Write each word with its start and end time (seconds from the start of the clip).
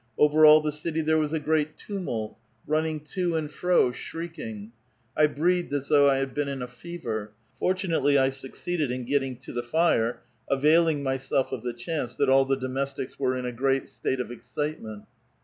Over 0.17 0.47
all 0.47 0.61
the 0.61 0.71
city 0.71 1.01
there 1.01 1.19
was 1.19 1.31
a 1.31 1.39
great 1.39 1.77
tumult, 1.77 2.35
running 2.65 3.01
to 3.13 3.35
and 3.35 3.51
fro, 3.51 3.91
shrieks. 3.91 4.71
I 5.15 5.27
breathed 5.27 5.71
as 5.73 5.89
though 5.89 6.09
I 6.09 6.17
had 6.17 6.33
been 6.33 6.47
in 6.47 6.63
a 6.63 6.67
fever. 6.67 7.33
Fortunately 7.59 8.17
I 8.17 8.29
succeeded 8.29 8.89
in 8.89 9.05
getting 9.05 9.37
to 9.37 9.53
the 9.53 9.61
fire, 9.61 10.23
availing 10.49 11.03
myself 11.03 11.51
of 11.51 11.61
tlie 11.61 11.77
chance 11.77 12.15
that 12.15 12.29
all 12.29 12.45
the 12.45 12.57
domestics 12.57 13.19
were 13.19 13.37
in 13.37 13.45
a 13.45 13.51
great 13.51 13.85
state 13.87 14.19
of 14.19 14.31
excitement. 14.31 15.03